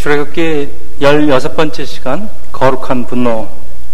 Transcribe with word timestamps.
출애굽기 0.00 0.68
16번째 1.02 1.84
시간 1.84 2.30
거룩한 2.52 3.04
분노 3.04 3.46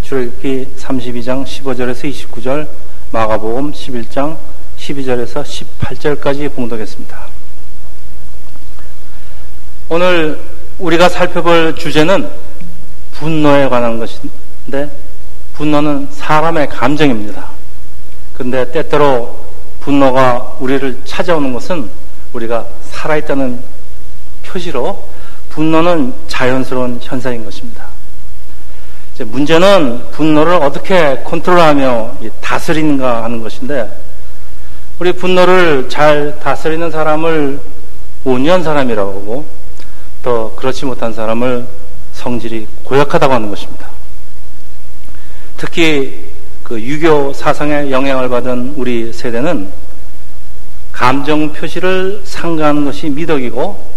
출애굽기 0.02 0.74
32장 0.78 1.44
15절에서 1.44 2.08
29절 2.08 2.68
마가복음 3.10 3.72
11장 3.72 4.36
12절에서 4.78 5.42
18절까지 5.42 6.54
봉독했습니다. 6.54 7.26
오늘 9.88 10.40
우리가 10.78 11.08
살펴볼 11.08 11.74
주제는 11.74 12.30
분노에 13.10 13.68
관한 13.68 13.98
것인데 13.98 14.88
분노는 15.54 16.06
사람의 16.12 16.68
감정입니다. 16.68 17.50
그런데 18.34 18.70
때때로 18.70 19.44
분노가 19.80 20.56
우리를 20.60 21.00
찾아오는 21.04 21.52
것은 21.52 21.90
우리가 22.32 22.64
살아있다는 22.92 23.60
표시로 24.44 25.15
분노는 25.56 26.12
자연스러운 26.28 26.98
현상인 27.00 27.42
것입니다. 27.42 27.86
문제는 29.18 30.10
분노를 30.10 30.52
어떻게 30.56 31.22
컨트롤하며 31.24 32.16
다스리는가 32.42 33.24
하는 33.24 33.40
것인데 33.40 33.90
우리 34.98 35.12
분노를 35.12 35.88
잘 35.88 36.38
다스리는 36.40 36.90
사람을 36.90 37.58
온유한 38.24 38.62
사람이라고 38.62 39.10
하고 39.10 39.46
또 40.22 40.54
그렇지 40.56 40.84
못한 40.84 41.14
사람을 41.14 41.66
성질이 42.12 42.66
고약하다고 42.84 43.32
하는 43.32 43.48
것입니다. 43.48 43.88
특히 45.56 46.32
그 46.64 46.78
유교 46.78 47.32
사상의 47.32 47.90
영향을 47.90 48.28
받은 48.28 48.74
우리 48.76 49.10
세대는 49.10 49.72
감정 50.92 51.50
표시를 51.54 52.20
상가하는 52.24 52.84
것이 52.84 53.08
미덕이고 53.08 53.95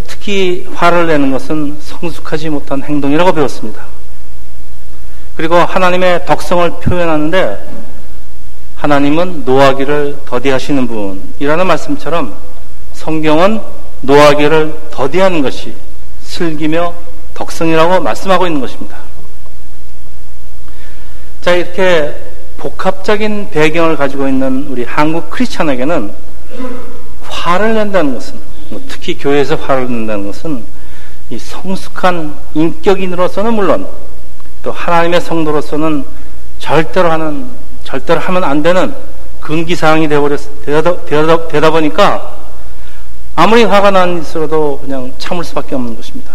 특히 0.00 0.66
화를 0.74 1.06
내는 1.06 1.30
것은 1.30 1.78
성숙하지 1.80 2.50
못한 2.50 2.82
행동이라고 2.82 3.32
배웠습니다. 3.32 3.86
그리고 5.36 5.56
하나님의 5.56 6.26
덕성을 6.26 6.70
표현하는데 6.80 7.84
하나님은 8.76 9.44
노하기를 9.44 10.18
더디하시는 10.26 10.86
분이라는 10.86 11.66
말씀처럼 11.66 12.34
성경은 12.92 13.60
노하기를 14.02 14.74
더디하는 14.90 15.42
것이 15.42 15.74
슬기며 16.22 16.94
덕성이라고 17.34 18.00
말씀하고 18.00 18.46
있는 18.46 18.60
것입니다. 18.60 18.98
자, 21.40 21.52
이렇게 21.52 22.14
복합적인 22.56 23.50
배경을 23.50 23.96
가지고 23.96 24.28
있는 24.28 24.66
우리 24.68 24.84
한국 24.84 25.30
크리스찬에게는 25.30 26.12
화를 27.28 27.74
낸다는 27.74 28.14
것은 28.14 28.34
뭐 28.34 28.53
특히 28.88 29.16
교회에서 29.16 29.56
화를 29.56 29.90
낸다는 29.90 30.26
것은 30.26 30.64
이 31.30 31.38
성숙한 31.38 32.34
인격인으로서는 32.54 33.54
물론 33.54 33.86
또 34.62 34.72
하나님의 34.72 35.20
성도로서는 35.20 36.04
절대로 36.58 37.10
하는 37.10 37.46
절대로 37.82 38.20
하면 38.20 38.44
안 38.44 38.62
되는 38.62 38.94
금기 39.40 39.76
사항이 39.76 40.08
되어버렸 40.08 40.64
되다, 40.64 41.04
되다, 41.04 41.48
되다 41.48 41.70
보니까 41.70 42.36
아무리 43.36 43.64
화가 43.64 43.90
난 43.90 44.20
있어도 44.20 44.78
그냥 44.78 45.12
참을 45.18 45.44
수밖에 45.44 45.74
없는 45.74 45.96
것입니다. 45.96 46.32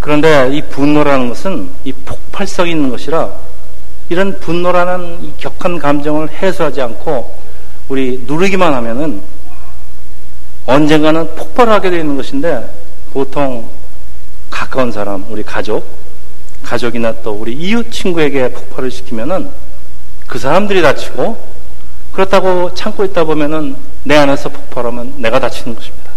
그런데 0.00 0.50
이 0.52 0.62
분노라는 0.62 1.28
것은 1.28 1.68
이 1.84 1.92
폭발성이 1.92 2.70
있는 2.70 2.90
것이라 2.90 3.30
이런 4.08 4.38
분노라는 4.40 5.24
이 5.24 5.32
격한 5.38 5.78
감정을 5.78 6.30
해소하지 6.30 6.80
않고 6.80 7.36
우리 7.88 8.22
누르기만 8.26 8.72
하면은 8.74 9.20
언젠가는 10.66 11.34
폭발하게 11.36 11.90
되는 11.90 12.16
것인데 12.16 12.68
보통 13.12 13.68
가까운 14.50 14.90
사람, 14.90 15.24
우리 15.30 15.42
가족, 15.42 15.86
가족이나 16.62 17.14
또 17.22 17.32
우리 17.32 17.52
이웃 17.52 17.90
친구에게 17.90 18.50
폭발을 18.50 18.90
시키면은 18.90 19.48
그 20.26 20.38
사람들이 20.38 20.82
다치고 20.82 21.56
그렇다고 22.12 22.74
참고 22.74 23.04
있다 23.04 23.24
보면은 23.24 23.76
내 24.02 24.16
안에서 24.16 24.48
폭발하면 24.48 25.14
내가 25.18 25.38
다치는 25.38 25.74
것입니다. 25.76 26.10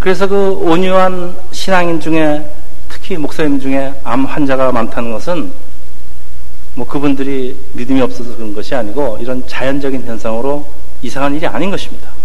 그래서 0.00 0.26
그 0.26 0.52
온유한 0.52 1.36
신앙인 1.52 2.00
중에 2.00 2.48
특히 2.88 3.16
목사님 3.16 3.60
중에 3.60 3.92
암 4.02 4.24
환자가 4.24 4.72
많다는 4.72 5.12
것은 5.12 5.52
뭐 6.74 6.86
그분들이 6.86 7.56
믿음이 7.72 8.00
없어서 8.00 8.36
그런 8.36 8.54
것이 8.54 8.74
아니고 8.74 9.18
이런 9.20 9.46
자연적인 9.46 10.06
현상으로 10.06 10.66
이상한 11.02 11.34
일이 11.34 11.46
아닌 11.46 11.70
것입니다. 11.70 12.15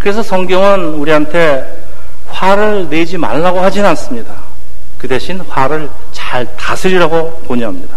그래서 0.00 0.22
성경은 0.22 0.94
우리한테 0.94 1.84
화를 2.26 2.88
내지 2.88 3.18
말라고 3.18 3.60
하진 3.60 3.84
않습니다. 3.84 4.34
그 4.96 5.06
대신 5.06 5.40
화를 5.40 5.90
잘 6.10 6.56
다스리라고 6.56 7.42
권유합니다. 7.46 7.96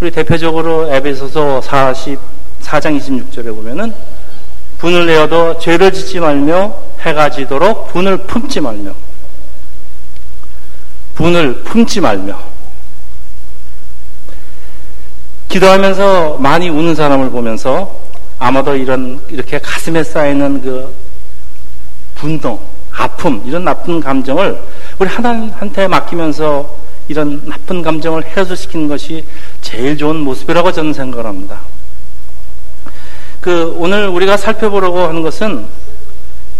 우리 0.00 0.10
대표적으로 0.10 0.92
에베소서 0.92 1.60
44장 1.60 2.98
26절에 2.98 3.46
보면은 3.46 3.94
분을 4.76 5.06
내어도 5.06 5.58
죄를 5.58 5.90
짓지 5.90 6.20
말며 6.20 6.76
해가 7.00 7.30
지도록 7.30 7.88
분을 7.88 8.18
품지 8.18 8.60
말며 8.60 8.92
분을 11.14 11.62
품지 11.62 12.00
말며 12.02 12.38
기도하면서 15.48 16.36
많이 16.40 16.68
우는 16.68 16.94
사람을 16.94 17.30
보면서 17.30 18.04
아마도 18.44 18.76
이런 18.76 19.18
이렇게 19.30 19.58
가슴에 19.58 20.04
쌓이는 20.04 20.60
그 20.60 20.94
분노, 22.14 22.60
아픔 22.92 23.42
이런 23.46 23.64
나쁜 23.64 24.00
감정을 24.00 24.60
우리 24.98 25.08
하나님한테 25.08 25.88
맡기면서 25.88 26.76
이런 27.08 27.42
나쁜 27.46 27.80
감정을 27.80 28.22
해소시키는 28.22 28.86
것이 28.86 29.24
제일 29.62 29.96
좋은 29.96 30.16
모습이라고 30.16 30.72
저는 30.72 30.92
생각을 30.92 31.24
합니다. 31.24 31.60
그 33.40 33.74
오늘 33.78 34.08
우리가 34.08 34.36
살펴보려고 34.36 35.00
하는 35.00 35.22
것은 35.22 35.64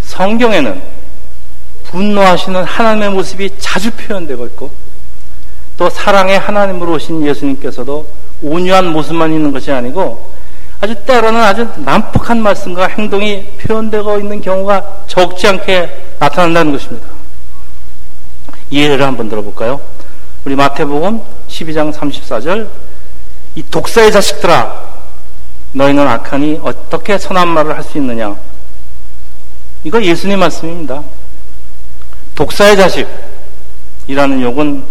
성경에는 0.04 0.80
분노하시는 1.84 2.64
하나님의 2.64 3.10
모습이 3.10 3.50
자주 3.58 3.90
표현되고 3.90 4.46
있고 4.46 4.70
또 5.76 5.90
사랑의 5.90 6.38
하나님으로 6.38 6.94
오신 6.94 7.26
예수님께서도 7.26 8.06
온유한 8.40 8.86
모습만 8.88 9.34
있는 9.34 9.52
것이 9.52 9.70
아니고 9.70 10.32
아주 10.80 10.94
때로는 11.06 11.40
아주 11.40 11.68
난폭한 11.76 12.42
말씀과 12.42 12.88
행동이 12.88 13.44
표현되고 13.58 14.18
있는 14.18 14.40
경우가 14.40 15.04
적지 15.06 15.46
않게 15.48 16.16
나타난다는 16.18 16.72
것입니다. 16.72 17.06
예를 18.70 19.02
한번 19.04 19.28
들어볼까요? 19.28 19.80
우리 20.44 20.56
마태복음 20.56 21.20
12장 21.48 21.92
34절 21.92 22.68
이 23.54 23.62
독사의 23.70 24.12
자식들아 24.12 24.82
너희는 25.72 26.06
악하니 26.06 26.60
어떻게 26.62 27.16
선한 27.18 27.48
말을 27.48 27.76
할 27.76 27.82
수 27.82 27.98
있느냐 27.98 28.36
이거 29.84 30.02
예수님 30.02 30.38
말씀입니다. 30.38 31.02
독사의 32.34 32.76
자식이라는 32.76 34.40
욕은 34.42 34.82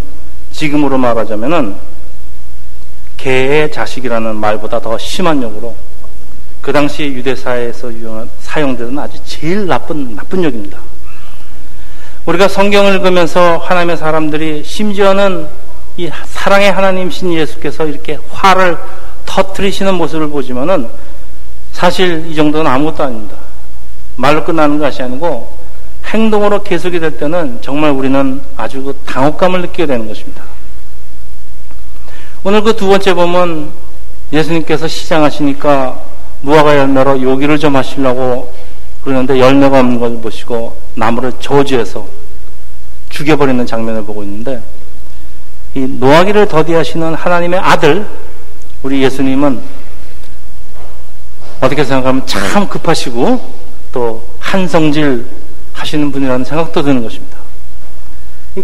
지금으로 0.51 0.97
말하자면은 0.97 1.75
개의 3.23 3.71
자식이라는 3.71 4.35
말보다 4.35 4.81
더 4.81 4.97
심한 4.97 5.41
욕으로 5.41 5.73
그 6.61 6.73
당시 6.73 7.03
유대사회에서 7.03 7.89
사용되는 8.39 8.99
아주 8.99 9.17
제일 9.23 9.65
나쁜 9.65 10.13
나쁜 10.13 10.43
욕입니다. 10.43 10.77
우리가 12.25 12.49
성경을 12.49 12.95
읽으면서 12.95 13.57
하나님의 13.59 13.95
사람들이 13.95 14.63
심지어는 14.65 15.47
이 15.95 16.09
사랑의 16.25 16.71
하나님신 16.71 17.33
예수께서 17.33 17.85
이렇게 17.85 18.19
화를 18.29 18.77
터트리시는 19.25 19.95
모습을 19.95 20.27
보지만은 20.27 20.89
사실 21.71 22.25
이 22.27 22.35
정도는 22.35 22.69
아무것도 22.69 23.03
아닙니다. 23.03 23.37
말로 24.17 24.43
끝나는 24.43 24.79
것이 24.79 25.01
아니고 25.01 25.57
행동으로 26.07 26.61
계속이 26.63 26.99
될 26.99 27.17
때는 27.17 27.59
정말 27.61 27.91
우리는 27.91 28.41
아주 28.57 28.83
그 28.83 28.93
당혹감을 29.05 29.61
느끼게 29.61 29.85
되는 29.85 30.07
것입니다. 30.07 30.43
오늘 32.45 32.61
그 32.61 32.73
두 32.75 32.87
번째 32.87 33.13
보면 33.13 33.71
예수님께서 34.33 34.87
시장하시니까 34.87 35.97
무화과 36.41 36.77
열매로 36.77 37.21
요기를 37.21 37.57
좀 37.57 37.75
하시려고 37.75 38.53
그러는데 39.03 39.39
열매가 39.39 39.79
없는 39.79 39.99
걸 39.99 40.17
보시고 40.21 40.75
나무를 40.95 41.31
저주해서 41.39 42.05
죽여버리는 43.09 43.65
장면을 43.65 44.03
보고 44.03 44.23
있는데 44.23 44.61
이 45.73 45.79
노하기를 45.79 46.47
더디하시는 46.47 47.13
하나님의 47.15 47.59
아들 47.59 48.05
우리 48.81 49.01
예수님은 49.03 49.61
어떻게 51.61 51.83
생각하면 51.85 52.27
참 52.27 52.67
급하시고 52.67 53.39
또 53.93 54.27
한성질 54.39 55.25
하시는 55.71 56.11
분이라는 56.11 56.43
생각도 56.43 56.81
드는 56.81 57.03
것입니다. 57.03 57.37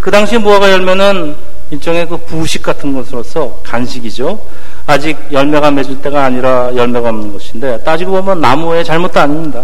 그 0.02 0.12
당시 0.12 0.38
무화과 0.38 0.70
열매는 0.70 1.36
일종의 1.72 2.08
그 2.08 2.18
부식 2.18 2.64
같은 2.64 2.94
것으로서 2.94 3.60
간식이죠. 3.64 4.40
아직 4.88 5.18
열매가 5.32 5.72
맺을 5.72 6.02
때가 6.02 6.26
아니라 6.26 6.76
열매가 6.76 7.10
없는 7.10 7.34
것인데 7.34 7.84
따지고 7.84 8.14
보면 8.14 8.42
나무의 8.42 8.84
잘못도 8.84 9.20
아닙니다. 9.20 9.64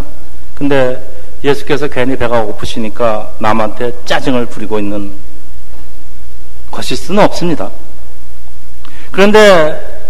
근데 0.54 1.02
예수께서 1.42 1.88
괜히 1.88 2.16
배가 2.16 2.42
고프시니까 2.42 3.32
남한테 3.38 3.92
짜증을 4.04 4.46
부리고 4.46 4.78
있는 4.78 5.12
것일 6.70 6.96
수는 6.96 7.22
없습니다. 7.24 7.70
그런데 9.10 10.04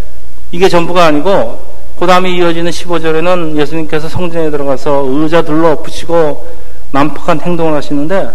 이게 0.52 0.68
전부가 0.68 1.06
아니고 1.06 1.60
그 1.98 2.06
다음에 2.06 2.30
이어지는 2.30 2.70
15절에는 2.70 3.56
예수님께서 3.56 4.08
성전에 4.08 4.50
들어가서 4.50 5.04
의자 5.08 5.42
둘러 5.42 5.80
붙이고 5.82 6.46
난폭한 6.92 7.40
행동을 7.40 7.74
하시는데 7.74 8.30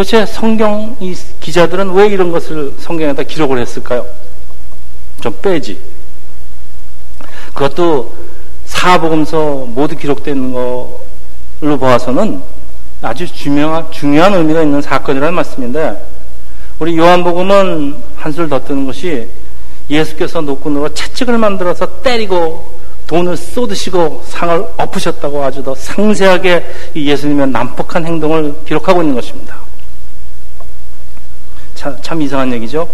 도대체 0.00 0.24
성경 0.24 0.96
이 0.98 1.14
기자들은 1.40 1.92
왜 1.92 2.06
이런 2.06 2.32
것을 2.32 2.72
성경에다 2.78 3.22
기록을 3.24 3.60
했을까요? 3.60 4.06
좀 5.20 5.36
빼지. 5.42 5.78
그것도 7.52 8.14
사복음서 8.64 9.66
모두 9.68 9.94
있는 10.30 10.54
걸로 10.54 11.78
보아서는 11.78 12.40
아주 13.02 13.26
중요한, 13.30 13.92
중요한 13.92 14.32
의미가 14.32 14.62
있는 14.62 14.80
사건이라는 14.80 15.34
말씀인데 15.34 16.02
우리 16.78 16.96
요한복음은 16.96 17.96
한술 18.16 18.48
더 18.48 18.58
뜨는 18.64 18.86
것이 18.86 19.28
예수께서 19.90 20.40
노끈으로 20.40 20.94
채찍을 20.94 21.36
만들어서 21.36 22.00
때리고 22.00 22.72
돈을 23.06 23.36
쏟으시고 23.36 24.24
상을 24.26 24.64
엎으셨다고 24.78 25.44
아주 25.44 25.62
더 25.62 25.74
상세하게 25.74 26.64
예수님의 26.96 27.48
난폭한 27.48 28.06
행동을 28.06 28.54
기록하고 28.64 29.02
있는 29.02 29.14
것입니다. 29.14 29.69
참, 31.80 31.96
참 32.02 32.20
이상한 32.20 32.52
얘기죠. 32.52 32.86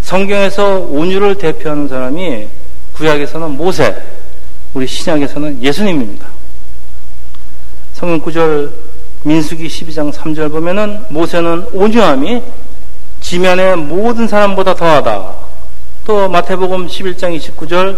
성경에서 0.00 0.80
온유를 0.90 1.36
대표하는 1.36 1.86
사람이 1.86 2.48
구약에서는 2.94 3.52
모세, 3.52 3.94
우리 4.74 4.84
신약에서는 4.84 5.62
예수님입니다. 5.62 6.26
성경 7.92 8.18
구절 8.18 8.72
민수기 9.22 9.68
12장 9.68 10.12
3절 10.12 10.50
보면은 10.50 11.04
모세는 11.10 11.66
온유함이 11.72 12.42
지면의 13.20 13.76
모든 13.76 14.26
사람보다 14.26 14.74
더하다. 14.74 15.34
또 16.04 16.28
마태복음 16.28 16.88
11장 16.88 17.38
29절 17.38 17.96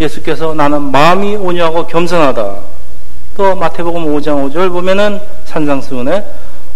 예수께서 0.00 0.54
나는 0.54 0.90
마음이 0.90 1.36
온유하고 1.36 1.86
겸손하다. 1.86 2.56
또 3.36 3.54
마태복음 3.54 4.06
5장 4.06 4.50
5절 4.50 4.72
보면은 4.72 5.20
산상수훈에 5.44 6.24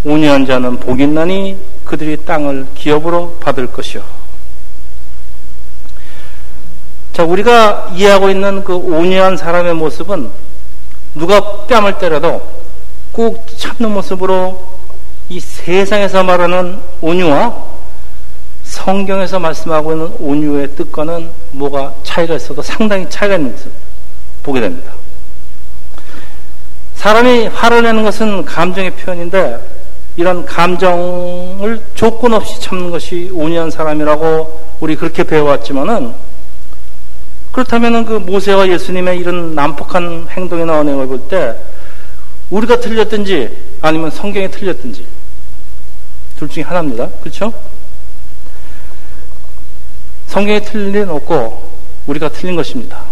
온유한 0.05 0.45
자는 0.45 0.77
복이 0.77 1.03
있나니 1.03 1.57
그들이 1.89 2.23
땅을 2.23 2.67
기업으로 2.75 3.37
받을 3.39 3.65
것이요. 3.65 4.03
자, 7.13 7.23
우리가 7.23 7.93
이해하고 7.95 8.29
있는 8.29 8.63
그 8.63 8.75
온유한 8.75 9.35
사람의 9.35 9.73
모습은 9.73 10.29
누가 11.15 11.65
뺨을 11.65 11.97
때려도 11.97 12.47
꼭 13.11 13.43
참는 13.57 13.91
모습으로 13.91 14.63
이 15.29 15.39
세상에서 15.39 16.23
말하는 16.23 16.79
온유와 17.01 17.65
성경에서 18.61 19.39
말씀하고 19.39 19.91
있는 19.93 20.13
온유의 20.19 20.75
뜻과는 20.75 21.31
뭐가 21.53 21.95
차이가 22.03 22.35
있어도 22.35 22.61
상당히 22.61 23.09
차이가 23.09 23.35
있는 23.35 23.51
것을 23.53 23.71
보게 24.43 24.61
됩니다. 24.61 24.93
사람이 26.93 27.47
화를 27.47 27.81
내는 27.81 28.03
것은 28.03 28.45
감정의 28.45 28.91
표현인데 28.91 29.78
이런 30.19 30.45
감정을 30.45 31.81
조건 31.95 32.33
없이 32.33 32.59
참는 32.59 32.91
것이 32.91 33.31
온유한 33.33 33.71
사람이라고 33.71 34.75
우리 34.81 34.97
그렇게 34.97 35.23
배워왔지만은 35.23 36.13
그렇다면은 37.53 38.03
그 38.03 38.13
모세와 38.15 38.67
예수님의 38.67 39.17
이런 39.17 39.55
난폭한 39.55 40.27
행동이나 40.31 40.81
언행을 40.81 41.07
볼 41.07 41.29
때 41.29 41.55
우리가 42.49 42.81
틀렸든지 42.81 43.77
아니면 43.79 44.11
성경이 44.11 44.51
틀렸든지 44.51 45.05
둘 46.37 46.49
중에 46.49 46.63
하나입니다. 46.63 47.07
그렇죠? 47.21 47.53
성경에 50.27 50.59
틀린 50.59 50.95
일 50.95 51.09
없고 51.09 51.69
우리가 52.07 52.27
틀린 52.27 52.57
것입니다. 52.57 53.03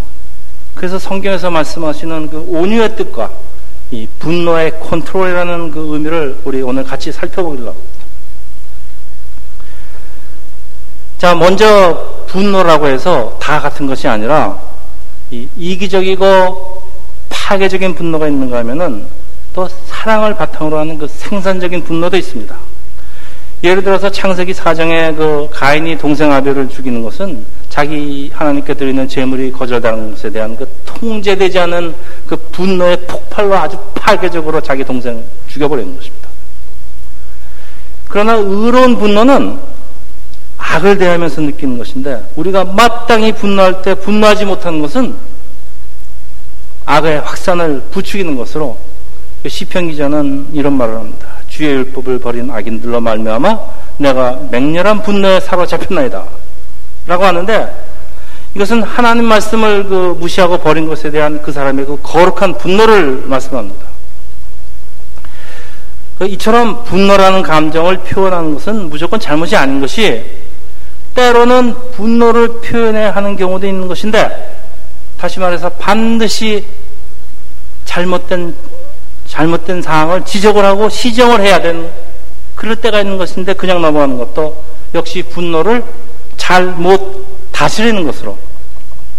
그래서 0.74 0.98
성경에서 0.98 1.50
말씀하시는 1.50 2.28
그 2.28 2.44
온유의 2.50 2.96
뜻과 2.96 3.32
이 3.90 4.06
분노의 4.18 4.80
컨트롤이라는 4.80 5.70
그 5.70 5.94
의미를 5.94 6.38
우리 6.44 6.60
오늘 6.62 6.84
같이 6.84 7.10
살펴보기로 7.10 7.68
합니다. 7.68 7.88
자, 11.16 11.34
먼저 11.34 12.24
분노라고 12.28 12.86
해서 12.86 13.36
다 13.40 13.60
같은 13.60 13.86
것이 13.86 14.06
아니라 14.06 14.60
이 15.30 15.48
이기적이고 15.56 16.82
파괴적인 17.28 17.94
분노가 17.94 18.28
있는가 18.28 18.58
하면은 18.58 19.06
또 19.54 19.68
사랑을 19.86 20.34
바탕으로 20.34 20.78
하는 20.78 20.98
그 20.98 21.08
생산적인 21.08 21.82
분노도 21.84 22.16
있습니다. 22.16 22.54
예를 23.64 23.82
들어서 23.82 24.10
창세기 24.10 24.54
사정에 24.54 25.12
그 25.14 25.48
가인이 25.50 25.98
동생 25.98 26.30
아벨을 26.32 26.68
죽이는 26.68 27.02
것은 27.02 27.44
자기 27.68 28.30
하나님께 28.32 28.74
드리는 28.74 29.06
재물이 29.06 29.52
거절당하는 29.52 30.12
것에 30.12 30.30
대한 30.30 30.56
그 30.56 30.66
통제되지 30.84 31.58
않은 31.60 31.94
그 32.26 32.36
분노의 32.36 33.06
폭발로 33.06 33.56
아주 33.56 33.78
파괴적으로 33.94 34.60
자기 34.60 34.84
동생 34.84 35.22
죽여버리는 35.48 35.96
것입니다. 35.96 36.28
그러나 38.08 38.34
의로운 38.34 38.98
분노는 38.98 39.58
악을 40.56 40.98
대하면서 40.98 41.42
느끼는 41.42 41.78
것인데 41.78 42.30
우리가 42.36 42.64
마땅히 42.64 43.32
분노할 43.32 43.82
때 43.82 43.94
분노하지 43.94 44.44
못하는 44.44 44.80
것은 44.80 45.14
악의 46.84 47.20
확산을 47.20 47.82
부추기는 47.90 48.36
것으로 48.36 48.78
시편 49.46 49.90
기자는 49.90 50.48
이런 50.52 50.72
말을 50.74 50.96
합니다. 50.96 51.28
주의 51.48 51.70
율법을 51.70 52.18
버린 52.18 52.50
악인들로 52.50 53.00
말미암아 53.00 53.58
내가 53.98 54.40
맹렬한 54.50 55.02
분노에 55.02 55.40
사로잡혔나이다. 55.40 56.24
라고 57.08 57.24
하는데 57.24 57.74
이것은 58.54 58.82
하나님 58.82 59.24
말씀을 59.24 59.84
그 59.84 60.16
무시하고 60.20 60.58
버린 60.58 60.86
것에 60.86 61.10
대한 61.10 61.40
그 61.42 61.50
사람의 61.50 61.86
그 61.86 61.98
거룩한 62.02 62.58
분노를 62.58 63.22
말씀합니다. 63.24 63.86
그 66.18 66.26
이처럼 66.26 66.84
분노라는 66.84 67.42
감정을 67.42 67.98
표현하는 67.98 68.54
것은 68.54 68.90
무조건 68.90 69.18
잘못이 69.18 69.56
아닌 69.56 69.80
것이 69.80 70.24
때로는 71.14 71.74
분노를 71.92 72.60
표현해야 72.60 73.12
하는 73.12 73.36
경우도 73.36 73.66
있는 73.66 73.88
것인데 73.88 74.56
다시 75.16 75.40
말해서 75.40 75.70
반드시 75.70 76.64
잘못된 77.86 78.54
잘못된 79.26 79.80
상황을 79.80 80.24
지적을 80.24 80.64
하고 80.64 80.88
시정을 80.88 81.40
해야 81.40 81.60
되는 81.60 81.90
그럴 82.54 82.76
때가 82.76 83.00
있는 83.00 83.16
것인데 83.16 83.54
그냥 83.54 83.80
넘어가는 83.80 84.18
것도 84.18 84.62
역시 84.94 85.22
분노를 85.22 85.82
잘못 86.38 87.26
다스리는 87.52 88.02
것으로 88.04 88.38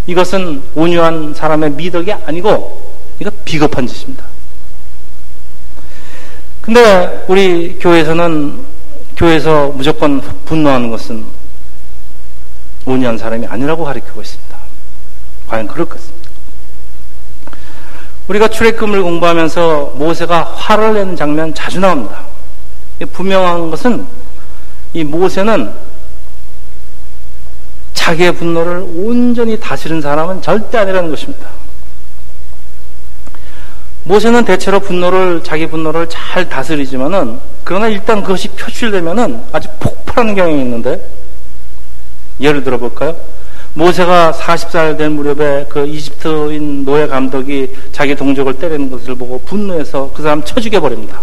이것은 0.07 0.63
온유한 0.73 1.35
사람의 1.35 1.71
미덕이 1.71 2.11
아니고 2.11 2.95
이거 3.19 3.29
비겁한 3.45 3.85
짓입니다. 3.85 4.25
근데 6.61 7.25
우리 7.27 7.77
교회에서는 7.79 8.65
교회에서 9.15 9.67
무조건 9.75 10.21
분노하는 10.45 10.89
것은 10.89 11.23
온유한 12.85 13.17
사람이 13.17 13.45
아니라고 13.45 13.83
가르치고 13.83 14.21
있습니다. 14.21 14.57
과연 15.47 15.67
그럴 15.67 15.85
것입니다. 15.85 16.29
우리가 18.27 18.47
출애굽을 18.47 19.01
공부하면서 19.03 19.93
모세가 19.95 20.43
화를 20.55 20.93
내는 20.93 21.15
장면 21.15 21.53
자주 21.53 21.79
나옵니다. 21.79 22.23
분명한 23.13 23.71
것은 23.71 24.05
이 24.93 25.03
모세는 25.03 25.71
자기의 28.00 28.32
분노를 28.32 28.82
온전히 28.96 29.60
다스리는 29.60 30.01
사람은 30.01 30.41
절대 30.41 30.77
아니라는 30.77 31.10
것입니다. 31.10 31.50
모세는 34.06 34.46
대체로 34.46 34.79
분노를 34.79 35.44
자기 35.44 35.68
분노를 35.68 36.08
잘 36.10 36.48
다스리지만은 36.48 37.39
그러나 37.65 37.88
일단 37.88 38.24
그것이 38.24 38.48
표출되면은 38.50 39.41
아주 39.51 39.68
폭발하는 39.79 40.34
경향이 40.34 40.62
있는데 40.62 41.08
예를 42.39 42.63
들어 42.63 42.77
볼까요? 42.77 43.15
모세가 43.74 44.32
40살 44.32 44.98
된 44.98 45.12
무렵에 45.12 45.65
그 45.68 45.86
이집트인 45.86 46.86
노예 46.86 47.06
감독이 47.06 47.75
자기 47.91 48.15
동족을 48.15 48.53
때리는 48.53 48.89
것을 48.89 49.13
보고 49.13 49.39
분노해서 49.39 50.12
그 50.15 50.24
사람 50.24 50.41
쳐 50.44 50.60
죽여 50.60 50.79
버립니다. 50.79 51.22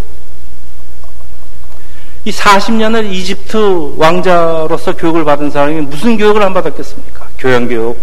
이 2.27 2.31
40년을 2.33 3.09
이집트 3.09 3.95
왕자로서 3.97 4.97
교육을 4.97 5.25
받은 5.25 5.49
사람이 5.49 5.83
무슨 5.83 6.19
교육을 6.19 6.43
안 6.43 6.53
받았겠습니까? 6.53 7.29
교양교육, 7.39 7.97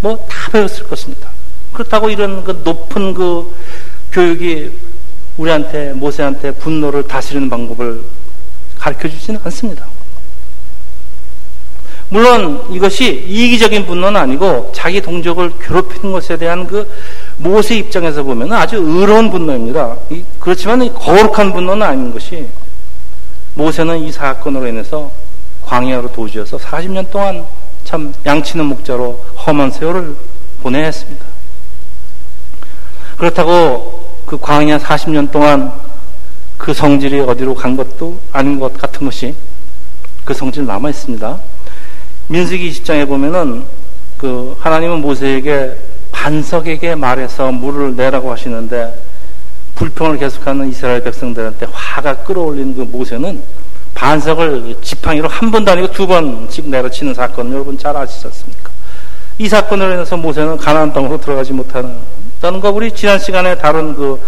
뭐 0.00 0.16
다 0.28 0.50
배웠을 0.50 0.88
것입니다. 0.88 1.28
그렇다고 1.72 2.10
이런 2.10 2.42
그 2.42 2.60
높은 2.64 3.14
그 3.14 3.54
교육이 4.10 4.72
우리한테, 5.36 5.92
모세한테 5.92 6.50
분노를 6.50 7.04
다스리는 7.04 7.48
방법을 7.48 8.02
가르쳐 8.76 9.08
주지는 9.08 9.38
않습니다. 9.44 9.86
물론 12.08 12.64
이것이 12.72 13.24
이기적인 13.28 13.86
분노는 13.86 14.20
아니고 14.20 14.72
자기 14.74 15.00
동족을 15.00 15.52
괴롭히는 15.60 16.10
것에 16.10 16.36
대한 16.36 16.66
그 16.66 16.90
모세 17.36 17.76
입장에서 17.76 18.24
보면 18.24 18.52
아주 18.52 18.78
의로운 18.78 19.30
분노입니다. 19.30 19.96
그렇지만 20.40 20.92
거룩한 20.92 21.52
분노는 21.52 21.86
아닌 21.86 22.12
것이 22.12 22.48
모세는 23.54 23.98
이 23.98 24.12
사건으로 24.12 24.66
인해서 24.66 25.10
광야로 25.62 26.12
도주해서 26.12 26.56
40년 26.58 27.10
동안 27.10 27.44
참 27.84 28.12
양치는 28.24 28.64
목자로 28.66 29.24
험한 29.46 29.70
세월을 29.70 30.16
보내야 30.62 30.84
했습니다. 30.86 31.24
그렇다고 33.16 34.08
그 34.26 34.38
광야 34.38 34.78
40년 34.78 35.30
동안 35.30 35.72
그 36.56 36.72
성질이 36.72 37.20
어디로 37.20 37.54
간 37.54 37.76
것도 37.76 38.18
아닌 38.32 38.60
것 38.60 38.76
같은 38.76 39.06
것이 39.06 39.34
그 40.24 40.34
성질 40.34 40.66
남아 40.66 40.90
있습니다. 40.90 41.40
민수기 42.28 42.70
20장에 42.70 43.08
보면은 43.08 43.64
그 44.16 44.56
하나님은 44.60 45.00
모세에게 45.00 45.76
반석에게 46.12 46.94
말해서 46.94 47.50
물을 47.50 47.96
내라고 47.96 48.30
하시는데 48.30 49.09
불평을 49.80 50.18
계속하는 50.18 50.68
이스라엘 50.68 51.02
백성들한테 51.02 51.66
화가 51.72 52.16
끌어올린 52.18 52.76
그 52.76 52.82
모세는 52.82 53.42
반석을 53.94 54.76
지팡이로 54.82 55.26
한 55.26 55.50
번도 55.50 55.72
아니고 55.72 55.90
두 55.92 56.06
번씩 56.06 56.68
내려치는 56.68 57.14
사건 57.14 57.50
여러분 57.50 57.78
잘 57.78 57.96
아시지 57.96 58.26
않습니까? 58.26 58.70
이 59.38 59.48
사건으로 59.48 59.94
인해서 59.94 60.18
모세는 60.18 60.58
가나안 60.58 60.92
땅으로 60.92 61.18
들어가지 61.18 61.54
못하는 61.54 61.96
거 62.60 62.70
우리 62.70 62.92
지난 62.92 63.18
시간에 63.18 63.56
다룬 63.56 63.96
그 63.96 64.20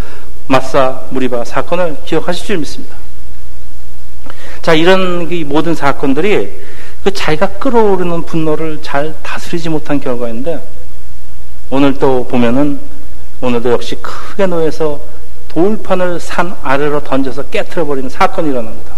마사 0.46 1.02
무리바 1.10 1.44
사건을 1.44 1.98
기억하실 2.06 2.46
줄 2.46 2.56
믿습니다. 2.56 2.96
자 4.62 4.72
이런 4.72 5.30
이 5.30 5.44
모든 5.44 5.74
사건들이 5.74 6.50
그 7.04 7.12
자기가 7.12 7.58
끌어오르는 7.58 8.22
분노를 8.22 8.80
잘 8.80 9.14
다스리지 9.22 9.68
못한 9.68 10.00
결과인데 10.00 10.66
오늘 11.68 11.98
또 11.98 12.26
보면은 12.26 12.80
오늘도 13.42 13.70
역시 13.70 13.96
크게 13.96 14.46
놓여서 14.46 15.11
돌판을 15.52 16.18
산 16.18 16.56
아래로 16.62 17.00
던져서 17.04 17.44
깨트려 17.44 17.84
버리는 17.84 18.08
사건이 18.08 18.50
일어납니다. 18.50 18.94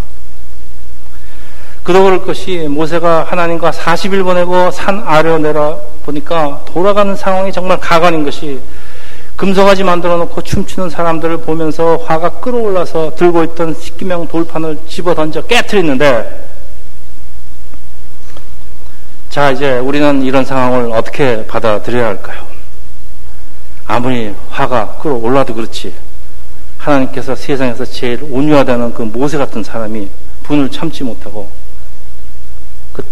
그도 1.83 2.03
그럴 2.03 2.25
것이 2.25 2.67
모세가 2.69 3.25
하나님과 3.25 3.71
40일 3.71 4.25
보내고 4.25 4.71
산 4.71 5.03
아래로 5.05 5.39
내려 5.39 5.79
보니까 6.05 6.65
돌아가는 6.67 7.15
상황이 7.15 7.53
정말 7.53 7.79
가관인 7.79 8.25
것이 8.25 8.61
금송아지 9.37 9.83
만들어 9.83 10.17
놓고 10.17 10.43
춤추는 10.43 10.91
사람들을 10.91 11.39
보면서 11.39 11.97
화가 11.97 12.41
끌어올라서 12.41 13.17
들고 13.17 13.45
있던 13.45 13.75
십기명 13.75 14.29
돌판을 14.29 14.79
집어 14.89 15.15
던져 15.15 15.43
깨트리는데 15.43 16.45
자 19.29 19.51
이제 19.51 19.79
우리는 19.79 20.23
이런 20.23 20.45
상황을 20.45 20.93
어떻게 20.93 21.45
받아들여야 21.47 22.07
할까요? 22.07 22.47
아무리 23.87 24.33
화가 24.51 24.99
끌어올라도 25.03 25.53
그렇지 25.55 25.93
하나님께서 26.85 27.35
세상에서 27.35 27.85
제일 27.85 28.21
온유하다는 28.31 28.93
그 28.93 29.03
모세 29.03 29.39
같은 29.39 29.63
사람이 29.63 30.09
분을 30.43 30.71
참지 30.71 31.03
못하고 31.03 31.49
그 32.93 33.03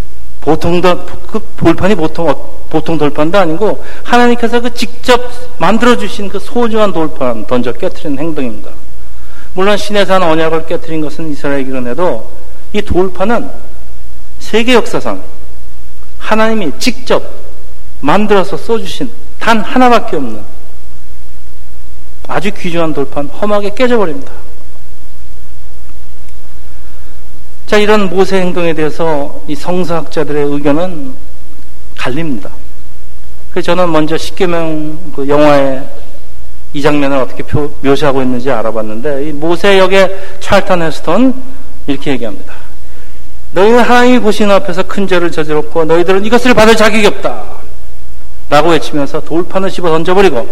보통 0.41 0.81
그 0.81 1.41
돌판이 1.57 1.95
보통 1.95 2.35
보통 2.69 2.99
돌판도 2.99 3.39
아니고 3.39 3.83
하나님께서 4.05 4.61
그 4.61 4.73
직접 4.75 5.21
만들어 5.59 5.97
주신 5.97 6.29
그 6.29 6.39
소중한 6.39 6.93
돌판 6.93 7.47
던져 7.47 7.73
깨뜨리는 7.73 8.19
행동입니다. 8.19 8.71
물론 9.55 9.77
신의 9.77 10.07
산 10.07 10.23
언약을 10.23 10.67
깨뜨린 10.67 11.01
것은 11.03 11.31
이스라엘 11.31 11.65
기근에도 11.65 12.31
이 12.73 12.81
돌판은 12.81 13.51
세계 14.39 14.75
역사상 14.75 15.23
하나님이 16.19 16.73
직접 16.79 17.23
만들어서 18.01 18.57
써주신 18.57 19.11
단 19.39 19.61
하나밖에 19.61 20.17
없는 20.17 20.43
아주 22.29 22.51
귀중한 22.53 22.95
돌판 22.95 23.27
험하게 23.29 23.75
깨져버립니다. 23.75 24.33
자, 27.67 27.79
이런 27.79 28.11
모세 28.11 28.39
행동에 28.41 28.75
대해서 28.75 29.43
이 29.49 29.55
성서학자들의 29.55 30.45
의견은 30.45 31.15
갈립니다. 31.97 32.51
그래서 33.51 33.67
저는 33.67 33.91
먼저 33.91 34.17
십계명 34.17 35.13
그 35.15 35.27
영화의 35.29 35.89
이 36.75 36.81
장면을 36.81 37.19
어떻게 37.19 37.43
표, 37.43 37.71
묘사하고 37.83 38.23
있는지 38.23 38.51
알아봤는데 38.51 39.29
이 39.29 39.33
모세 39.33 39.79
역의 39.79 40.39
찰턴 40.41 40.83
헤스턴 40.83 41.35
이렇게 41.87 42.13
얘기합니다. 42.13 42.55
너희는 43.53 43.81
하나님이 43.81 44.21
보시는 44.21 44.55
앞에서 44.55 44.83
큰 44.85 45.07
죄를 45.07 45.31
저질렀고 45.31 45.85
너희들은 45.85 46.25
이것을 46.25 46.55
받을 46.55 46.75
자격이 46.75 47.07
없다. 47.07 47.45
라고 48.49 48.71
외치면서 48.71 49.21
돌판을 49.21 49.71
집어 49.71 49.89
던져버리고 49.89 50.47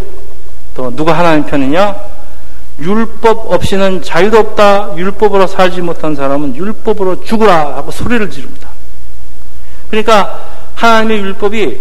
또 0.74 0.94
누가 0.94 1.12
하나님 1.12 1.44
편이냐? 1.46 1.96
율법 2.80 3.52
없이는 3.52 4.02
자유도 4.02 4.38
없다. 4.38 4.96
율법으로 4.96 5.46
살지 5.46 5.82
못한 5.82 6.14
사람은 6.14 6.56
율법으로 6.56 7.24
죽으라 7.24 7.76
하고 7.76 7.90
소리를 7.90 8.30
지릅니다. 8.30 8.70
그러니까 9.90 10.40
하나님의 10.74 11.18
율법이 11.18 11.78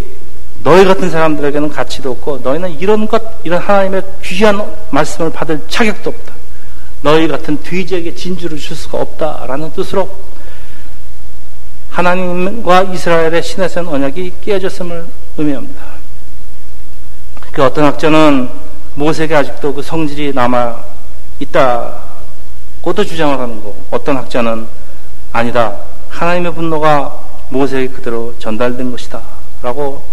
너희 0.63 0.83
같은 0.83 1.09
사람들에게는 1.09 1.69
가치도 1.69 2.11
없고 2.11 2.39
너희는 2.43 2.79
이런 2.79 3.07
것, 3.07 3.21
이런 3.43 3.61
하나님의 3.61 4.03
귀한 4.23 4.61
말씀을 4.91 5.31
받을 5.31 5.61
자격도 5.69 6.09
없다. 6.09 6.33
너희 7.01 7.27
같은 7.29 7.61
돼지에게 7.63 8.13
진주를 8.13 8.57
줄 8.57 8.75
수가 8.75 8.99
없다라는 8.99 9.71
뜻으로 9.71 10.09
하나님과 11.91 12.83
이스라엘의 12.83 13.41
신의 13.41 13.69
언약이 13.75 14.33
깨어졌음을 14.41 15.05
의미합니다. 15.37 15.81
그 17.51 17.63
어떤 17.63 17.85
학자는 17.85 18.49
모세에게 18.99 19.33
아직도 19.33 19.73
그 19.73 19.81
성질이 19.81 20.33
남아 20.33 20.83
있다고도 21.39 23.05
주장을 23.05 23.39
하는 23.39 23.63
거. 23.63 23.73
어떤 23.91 24.17
학자는 24.17 24.67
아니다. 25.31 25.77
하나님의 26.09 26.53
분노가 26.53 27.17
모세에게 27.47 27.93
그대로 27.93 28.37
전달된 28.39 28.91
것이다. 28.91 29.21
라고 29.63 30.03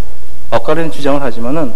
엇가리는 0.50 0.92
주장을 0.92 1.20
하지만은 1.20 1.74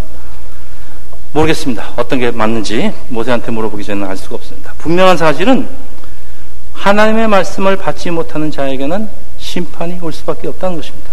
모르겠습니다. 1.33 1.91
어떤 1.97 2.19
게 2.19 2.31
맞는지 2.31 2.93
모세한테 3.09 3.51
물어보기 3.51 3.83
전에는 3.83 4.07
알 4.07 4.15
수가 4.15 4.35
없습니다. 4.35 4.73
분명한 4.77 5.17
사실은 5.17 5.67
하나님의 6.73 7.27
말씀을 7.27 7.75
받지 7.75 8.09
못하는 8.09 8.49
자에게는 8.49 9.09
심판이 9.37 9.99
올 10.01 10.13
수밖에 10.13 10.47
없다는 10.47 10.77
것입니다. 10.77 11.11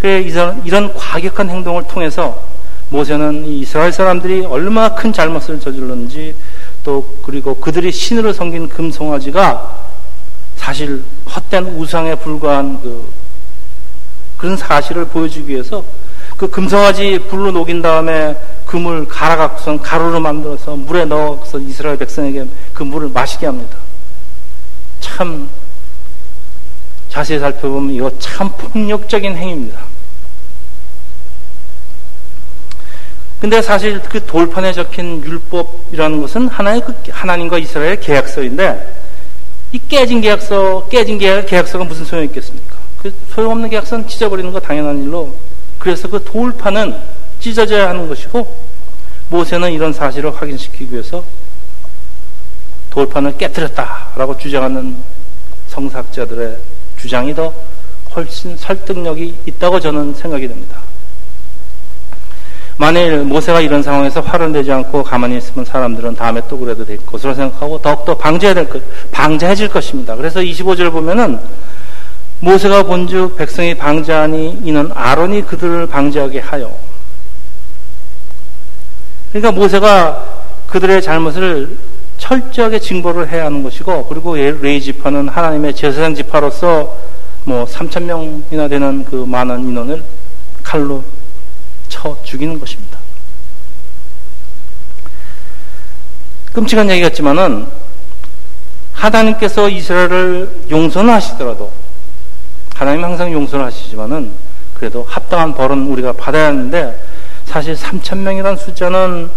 그래 0.00 0.20
이런, 0.20 0.64
이런 0.64 0.94
과격한 0.94 1.50
행동을 1.50 1.82
통해서 1.88 2.53
모세는 2.90 3.46
이스라엘 3.46 3.92
사람들이 3.92 4.44
얼마나 4.46 4.94
큰 4.94 5.12
잘못을 5.12 5.58
저질렀는지 5.60 6.34
또 6.84 7.16
그리고 7.22 7.54
그들이 7.54 7.90
신으로 7.90 8.32
섬긴 8.32 8.68
금송아지가 8.68 9.84
사실 10.56 11.02
헛된 11.26 11.76
우상에 11.76 12.14
불과한 12.14 12.80
그 12.80 13.12
그런 14.36 14.56
사실을 14.56 15.06
보여주기 15.06 15.52
위해서 15.52 15.84
그 16.36 16.48
금송아지 16.48 17.20
불로 17.28 17.50
녹인 17.50 17.80
다음에 17.80 18.36
그물 18.66 19.06
갈아 19.06 19.36
갖고선 19.36 19.80
가루로 19.80 20.20
만들어서 20.20 20.76
물에 20.76 21.04
넣어서 21.04 21.58
이스라엘 21.58 21.96
백성에게 21.96 22.46
그 22.72 22.82
물을 22.82 23.08
마시게 23.08 23.46
합니다. 23.46 23.76
참 25.00 25.48
자세히 27.08 27.38
살펴보면 27.38 27.94
이거 27.94 28.10
참 28.18 28.50
폭력적인 28.50 29.36
행위입니다. 29.36 29.83
근데 33.44 33.60
사실 33.60 34.00
그 34.00 34.24
돌판에 34.24 34.72
적힌 34.72 35.22
율법이라는 35.22 36.22
것은 36.22 36.48
하나의 36.48 36.80
그 36.80 36.94
하나님과 37.10 37.58
이스라엘의 37.58 38.00
계약서인데 38.00 38.94
이 39.72 39.80
깨진 39.86 40.22
계약서, 40.22 40.88
깨진 40.88 41.18
계약, 41.18 41.44
계약서가 41.44 41.84
무슨 41.84 42.06
소용이 42.06 42.28
있겠습니까? 42.28 42.76
그 43.02 43.12
소용없는 43.28 43.68
계약서는 43.68 44.08
찢어버리는 44.08 44.50
거 44.50 44.58
당연한 44.58 45.02
일로 45.02 45.34
그래서 45.78 46.08
그 46.08 46.24
돌판은 46.24 46.96
찢어져야 47.38 47.90
하는 47.90 48.08
것이고 48.08 48.50
모세는 49.28 49.72
이런 49.72 49.92
사실을 49.92 50.34
확인시키기 50.34 50.90
위해서 50.90 51.22
돌판을 52.88 53.36
깨뜨렸다라고 53.36 54.38
주장하는 54.38 54.96
성사학자들의 55.68 56.56
주장이 56.96 57.34
더 57.34 57.52
훨씬 58.16 58.56
설득력이 58.56 59.34
있다고 59.44 59.80
저는 59.80 60.14
생각이 60.14 60.48
됩니다. 60.48 60.93
만일 62.76 63.18
모세가 63.18 63.60
이런 63.60 63.82
상황에서 63.82 64.20
화를 64.20 64.52
내지 64.52 64.72
않고 64.72 65.04
가만히 65.04 65.38
있으면 65.38 65.64
사람들은 65.64 66.16
다음에 66.16 66.40
또 66.48 66.58
그래도 66.58 66.84
될 66.84 66.96
것으로 66.98 67.34
생각하고 67.34 67.78
더욱더 67.80 68.16
방지해야 68.16 68.54
될 68.54 68.68
것, 68.68 68.82
방지해질 69.12 69.68
것입니다. 69.68 70.16
그래서 70.16 70.40
25절 70.40 70.90
보면은 70.90 71.38
모세가 72.40 72.82
본즉 72.82 73.36
백성이 73.36 73.74
방지하니 73.74 74.62
이는 74.64 74.90
아론이 74.92 75.46
그들을 75.46 75.86
방지하게 75.86 76.40
하여. 76.40 76.70
그러니까 79.30 79.52
모세가 79.52 80.24
그들의 80.66 81.00
잘못을 81.00 81.76
철저하게 82.18 82.78
징벌을 82.78 83.28
해야 83.30 83.46
하는 83.46 83.62
것이고 83.62 84.06
그리고 84.06 84.34
레이 84.34 84.80
지파는 84.80 85.28
하나님의 85.28 85.74
제사장 85.74 86.14
지파로서 86.14 86.96
뭐 87.44 87.64
3천 87.66 88.02
명이나 88.04 88.68
되는 88.68 89.04
그 89.04 89.16
많은 89.16 89.68
인원을 89.68 90.02
칼로 90.62 91.04
쳐 92.04 92.18
죽이는 92.22 92.60
것입니다. 92.60 92.98
끔찍한 96.52 96.90
얘기 96.90 97.00
같지만은 97.00 97.66
하나님께서 98.92 99.70
이스라엘을 99.70 100.66
용서는 100.70 101.14
하시더라도 101.14 101.72
하나님 102.74 103.02
항상 103.04 103.32
용서를 103.32 103.64
하시지만은 103.64 104.32
그래도 104.74 105.02
합당한 105.08 105.54
벌은 105.54 105.86
우리가 105.86 106.12
받아야 106.12 106.48
하는데 106.48 107.00
사실 107.46 107.74
3천 107.74 108.18
명이라는 108.18 108.58
숫자는 108.58 109.30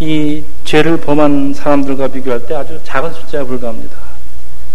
이 0.00 0.42
죄를 0.64 0.96
범한 0.96 1.52
사람들과 1.52 2.08
비교할 2.08 2.46
때 2.46 2.54
아주 2.54 2.80
작은 2.84 3.12
숫자에 3.12 3.44
불과합니다. 3.44 3.96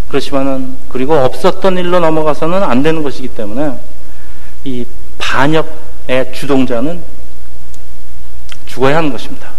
그렇지만은 0.08 0.78
그리고 0.88 1.16
없었던 1.16 1.78
일로 1.78 2.00
넘어가서는 2.00 2.62
안 2.62 2.84
되는 2.84 3.02
것이기 3.02 3.30
때문에 3.30 3.74
이 4.66 4.86
반역의 5.18 6.32
주동자는 6.34 7.19
죽어야 8.80 8.98
하는 8.98 9.12
것입니다. 9.12 9.50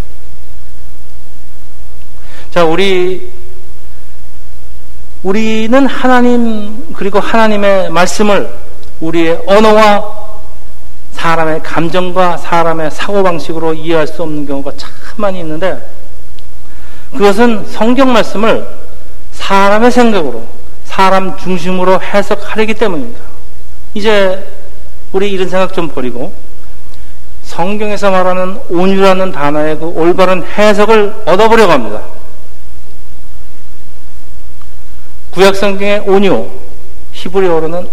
자, 2.51 2.65
우리 2.65 3.31
우리는 5.23 5.87
하나님 5.87 6.93
그리고 6.95 7.21
하나님의 7.21 7.91
말씀을 7.91 8.51
우리의 9.01 9.43
언어와 9.47 10.31
사람의 11.13 11.63
감정과 11.63 12.39
사람의 12.39 12.91
사고방식으로 12.91 13.75
이해할 13.75 14.07
수 14.07 14.23
없는 14.23 14.47
경우가 14.47 14.73
참 14.79 14.91
많이 15.17 15.41
있는데 15.41 15.87
그것은 17.13 17.67
성경 17.67 18.13
말씀을 18.15 18.67
사람의 19.33 19.91
생각으로 19.91 20.47
사람 20.85 21.37
중심으로 21.37 22.01
해석하려기 22.01 22.75
때문입니다. 22.75 23.21
이제 23.93 24.47
우리 25.13 25.31
이런 25.31 25.49
생각 25.49 25.75
좀 25.75 25.89
버리고 25.89 26.33
성경에서 27.51 28.13
말하는 28.13 28.61
온유라는 28.69 29.33
단어의 29.33 29.77
그 29.79 29.87
올바른 29.87 30.43
해석을 30.45 31.23
얻어보려고 31.27 31.73
합니다. 31.73 32.01
구약 35.33 35.57
성경의 35.57 36.05
온유, 36.07 36.49
히브리어로는 37.13 37.89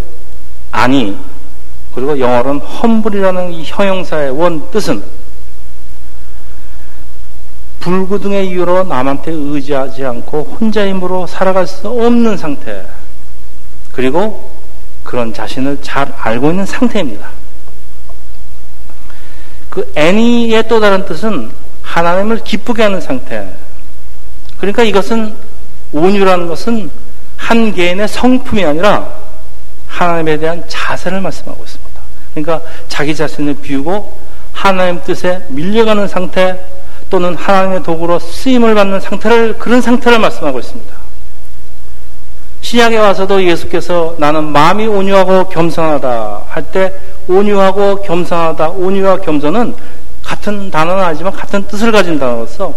아니, 0.71 1.17
그리고 1.95 2.19
영어로는 2.19 2.61
험불이라는 2.61 3.51
이 3.51 3.63
형용사의 3.65 4.29
원 4.39 4.69
뜻은 4.69 5.03
불구등의 7.79 8.49
이유로 8.49 8.83
남한테 8.83 9.31
의지하지 9.31 10.05
않고 10.05 10.55
혼자 10.59 10.85
힘으로 10.87 11.25
살아갈 11.25 11.65
수 11.65 11.87
없는 11.87 12.37
상태, 12.37 12.85
그리고 13.91 14.51
그런 15.03 15.33
자신을 15.33 15.79
잘 15.81 16.13
알고 16.15 16.51
있는 16.51 16.65
상태입니다. 16.65 17.36
그 19.77 19.91
애니의 19.93 20.67
또 20.67 20.79
다른 20.79 21.05
뜻은 21.05 21.51
하나님을 21.83 22.43
기쁘게 22.43 22.81
하는 22.81 22.99
상태. 22.99 23.47
그러니까 24.57 24.81
이것은 24.81 25.35
온유라는 25.91 26.47
것은 26.47 26.89
한 27.37 27.71
개인의 27.75 28.07
성품이 28.07 28.65
아니라 28.65 29.07
하나님에 29.87 30.37
대한 30.37 30.63
자세를 30.67 31.21
말씀하고 31.21 31.63
있습니다. 31.63 32.01
그러니까 32.33 32.67
자기 32.87 33.15
자신을 33.15 33.53
비우고 33.61 34.17
하나님 34.51 34.99
뜻에 35.03 35.43
밀려가는 35.49 36.07
상태 36.07 36.59
또는 37.11 37.35
하나님의 37.35 37.83
도구로 37.83 38.17
쓰임을 38.17 38.73
받는 38.73 38.99
상태를 38.99 39.59
그런 39.59 39.79
상태를 39.79 40.17
말씀하고 40.17 40.57
있습니다. 40.57 40.91
신약에 42.67 42.97
와서도 42.97 43.45
예수께서 43.45 44.15
나는 44.17 44.51
마음이 44.51 44.87
온유하고 44.87 45.47
겸손하다 45.47 46.41
할 46.49 46.63
때 46.63 46.93
온유하고 47.29 48.01
겸손하다 48.01 48.71
온유와 48.71 49.21
겸손은 49.21 49.73
같은 50.21 50.69
단어는 50.69 51.01
아니지만 51.01 51.31
같은 51.31 51.65
뜻을 51.65 51.93
가진 51.93 52.19
단어로서 52.19 52.73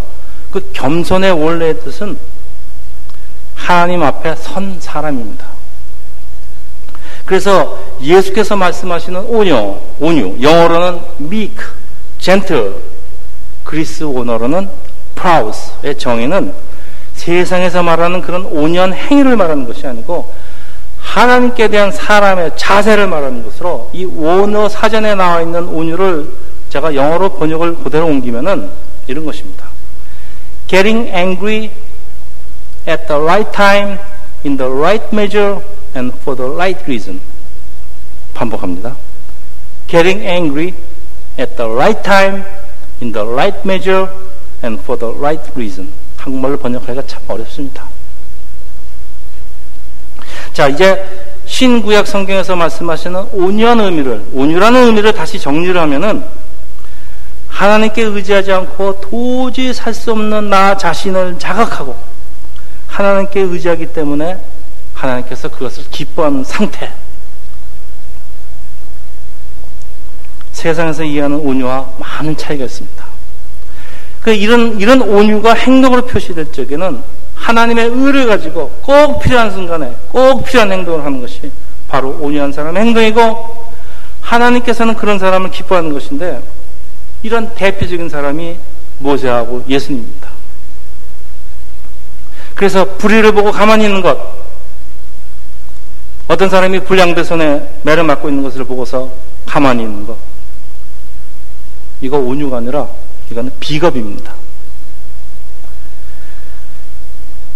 그 0.52 0.70
겸손의 0.72 1.32
원래의 1.32 1.80
뜻은 1.80 2.16
하나님 3.56 4.04
앞에 4.04 4.36
선 4.36 4.76
사람입니다. 4.78 5.44
그래서 7.26 7.76
예수께서 8.00 8.54
말씀하시는 8.54 9.20
온유, 9.22 9.76
온유, 9.98 10.36
영어로는 10.40 11.00
meek, 11.20 11.56
gentle, 12.20 12.74
그리스 13.64 14.04
원어로는 14.04 14.70
proud의 15.16 15.98
정의는 15.98 16.54
세상에서 17.20 17.82
말하는 17.82 18.22
그런 18.22 18.46
온유한 18.46 18.94
행위를 18.94 19.36
말하는 19.36 19.66
것이 19.66 19.86
아니고 19.86 20.32
하나님께 20.98 21.68
대한 21.68 21.92
사람의 21.92 22.52
자세를 22.56 23.08
말하는 23.08 23.44
것으로 23.44 23.90
이 23.92 24.06
원어 24.06 24.70
사전에 24.70 25.14
나와 25.14 25.42
있는 25.42 25.68
온유를 25.68 26.32
제가 26.70 26.94
영어로 26.94 27.34
번역을 27.34 27.76
그대로 27.76 28.06
옮기면은 28.06 28.70
이런 29.06 29.26
것입니다. 29.26 29.66
Getting 30.66 31.10
angry 31.10 31.70
at 32.88 33.06
the 33.06 33.20
right 33.20 33.52
time, 33.52 33.98
in 34.46 34.56
the 34.56 34.70
right 34.70 35.04
measure, 35.12 35.60
and 35.94 36.16
for 36.22 36.36
the 36.36 36.50
right 36.50 36.82
reason. 36.86 37.20
반복합니다. 38.32 38.96
Getting 39.88 40.24
angry 40.24 40.74
at 41.38 41.56
the 41.56 41.68
right 41.68 42.02
time, 42.02 42.44
in 43.02 43.12
the 43.12 43.26
right 43.26 43.58
measure, 43.64 44.08
and 44.62 44.80
for 44.80 44.96
the 44.98 45.12
right 45.18 45.44
reason. 45.56 45.92
한국말로 46.20 46.58
번역하기가 46.58 47.06
참 47.06 47.22
어렵습니다. 47.28 47.84
자, 50.52 50.68
이제 50.68 51.04
신구약 51.46 52.06
성경에서 52.06 52.54
말씀하시는 52.54 53.28
온유한 53.32 53.80
의미를, 53.80 54.22
온유라는 54.32 54.86
의미를 54.86 55.12
다시 55.12 55.38
정리를 55.38 55.78
하면은 55.80 56.24
하나님께 57.48 58.02
의지하지 58.02 58.52
않고 58.52 59.00
도저히 59.00 59.72
살 59.72 59.92
수 59.92 60.12
없는 60.12 60.48
나 60.48 60.76
자신을 60.76 61.38
자각하고 61.38 61.96
하나님께 62.86 63.40
의지하기 63.40 63.86
때문에 63.86 64.38
하나님께서 64.94 65.48
그것을 65.48 65.84
기뻐하는 65.90 66.44
상태. 66.44 66.92
세상에서 70.52 71.04
이해하는 71.04 71.38
온유와 71.38 71.94
많은 71.98 72.36
차이가 72.36 72.64
있습니다. 72.64 73.09
그 74.20 74.32
이런 74.32 74.78
이런 74.78 75.00
온유가 75.00 75.54
행동으로 75.54 76.06
표시될 76.06 76.52
적에는 76.52 77.02
하나님의 77.34 77.86
의를 77.86 78.26
가지고 78.26 78.68
꼭 78.82 79.20
필요한 79.20 79.50
순간에 79.50 79.94
꼭 80.08 80.44
필요한 80.44 80.70
행동을 80.70 81.04
하는 81.04 81.20
것이 81.20 81.50
바로 81.88 82.10
온유한 82.20 82.52
사람의 82.52 82.82
행동이고 82.84 83.70
하나님께서는 84.20 84.94
그런 84.94 85.18
사람을 85.18 85.50
기뻐하는 85.50 85.92
것인데 85.92 86.42
이런 87.22 87.54
대표적인 87.54 88.08
사람이 88.08 88.56
모세하고 88.98 89.64
예수님입니다. 89.68 90.28
그래서 92.54 92.84
불의를 92.84 93.32
보고 93.32 93.50
가만히 93.50 93.84
있는 93.86 94.02
것 94.02 94.18
어떤 96.28 96.48
사람이 96.48 96.80
불량대 96.80 97.24
손에 97.24 97.80
매를 97.82 98.04
맞고 98.04 98.28
있는 98.28 98.42
것을 98.42 98.64
보고서 98.64 99.10
가만히 99.46 99.82
있는 99.82 100.06
것 100.06 100.16
이거 102.02 102.18
온유가 102.18 102.58
아니라 102.58 102.86
이거는 103.30 103.50
비겁입니다. 103.60 104.34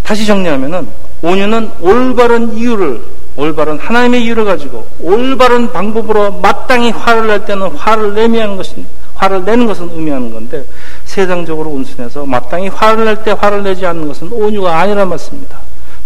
다시 0.02 0.26
정리하면은 0.26 0.88
온유는 1.22 1.70
올바른 1.80 2.56
이유를 2.56 3.02
올바른 3.36 3.78
하나님의 3.78 4.24
이유를 4.24 4.44
가지고 4.44 4.86
올바른 5.00 5.72
방법으로 5.72 6.40
마땅히 6.40 6.90
화를 6.90 7.26
낼 7.26 7.44
때는 7.44 7.68
화를 7.68 8.14
내미하는 8.14 8.56
것은 8.56 8.86
화를 9.14 9.44
내는 9.44 9.66
것은 9.66 9.90
의미하는 9.90 10.30
건데 10.30 10.64
세상적으로 11.04 11.70
온순해서 11.70 12.26
마땅히 12.26 12.68
화를 12.68 13.04
낼 13.06 13.24
때 13.24 13.32
화를 13.32 13.62
내지 13.62 13.86
않는 13.86 14.06
것은 14.06 14.30
온유가 14.30 14.78
아니란 14.78 15.08
말씀입니다. 15.08 15.58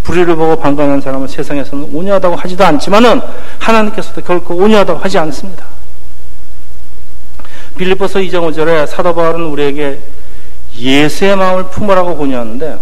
불의를 0.04 0.36
보고 0.36 0.56
방관하는 0.56 1.02
사람은 1.02 1.28
세상에서는 1.28 1.90
온유하다고 1.92 2.36
하지도 2.36 2.64
않지만은 2.64 3.20
하나님께서도 3.58 4.22
결코 4.22 4.54
온유하다고 4.54 5.00
하지 5.00 5.18
않습니다. 5.18 5.64
빌리포서 7.78 8.18
2장 8.18 8.52
5절에 8.52 8.86
사도 8.86 9.14
바울은 9.14 9.46
우리에게 9.46 9.98
예수의 10.76 11.36
마음을 11.36 11.64
품으라고 11.70 12.16
권유하는데 12.16 12.78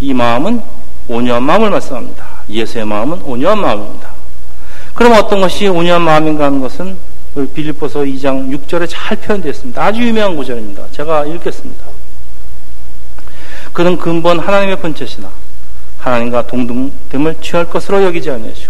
이 0.00 0.12
마음은 0.12 0.60
온유한 1.06 1.42
마음을 1.42 1.70
말씀합니다. 1.70 2.26
예수의 2.48 2.84
마음은 2.84 3.22
온유한 3.22 3.60
마음입니다. 3.60 4.10
그럼 4.94 5.12
어떤 5.12 5.40
것이 5.40 5.68
온유한 5.68 6.02
마음인가 6.02 6.46
하는 6.46 6.60
것은 6.60 6.96
빌리포서 7.54 8.00
2장 8.00 8.50
6절에 8.50 8.86
잘 8.88 9.16
표현되어 9.18 9.50
있습니다. 9.50 9.84
아주 9.84 10.02
유명한 10.02 10.36
구절입니다. 10.36 10.86
제가 10.90 11.26
읽겠습니다. 11.26 11.84
그는 13.72 13.98
근본 13.98 14.38
하나님의 14.38 14.76
본체시나 14.76 15.30
하나님과 15.98 16.46
동등됨을 16.46 17.36
취할 17.42 17.68
것으로 17.68 18.02
여기지 18.04 18.30
아니하시고 18.30 18.65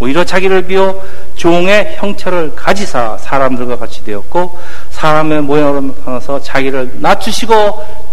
오히려 0.00 0.24
자기를 0.24 0.66
비워 0.66 1.02
종의 1.36 1.96
형체를 1.96 2.54
가지사 2.54 3.16
사람들과 3.18 3.76
같이 3.76 4.04
되었고 4.04 4.58
사람의 4.90 5.42
모양으로 5.42 5.80
나타나서 5.80 6.42
자기를 6.42 6.96
낮추시고 7.00 7.54